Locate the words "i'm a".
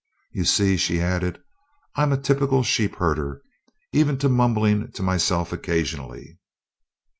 1.95-2.17